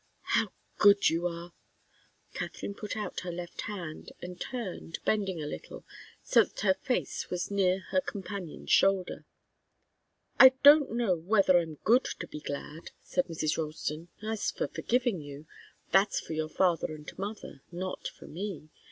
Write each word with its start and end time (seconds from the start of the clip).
"How 0.33 0.51
good 0.79 1.11
you 1.11 1.27
are!" 1.27 1.53
Katharine 2.33 2.73
put 2.73 2.97
out 2.97 3.19
her 3.19 3.31
left 3.31 3.61
hand, 3.61 4.11
and 4.19 4.41
turned, 4.41 4.97
bending 5.05 5.39
a 5.39 5.45
little, 5.45 5.85
so 6.23 6.43
that 6.43 6.61
her 6.61 6.73
face 6.73 7.29
was 7.29 7.51
near 7.51 7.81
her 7.91 8.01
companion's 8.01 8.71
shoulder. 8.71 9.25
"I 10.39 10.53
don't 10.63 10.89
know 10.93 11.15
whether 11.15 11.55
I'm 11.59 11.75
good 11.83 12.05
to 12.19 12.25
be 12.25 12.39
glad," 12.39 12.89
said 13.03 13.27
Mrs. 13.27 13.59
Ralston. 13.59 14.07
"As 14.23 14.49
for 14.49 14.67
forgiving 14.67 15.21
you 15.21 15.45
that's 15.91 16.19
for 16.19 16.33
your 16.33 16.49
father 16.49 16.95
and 16.95 17.15
mother, 17.19 17.61
not 17.71 18.07
for 18.07 18.25
me. 18.25 18.69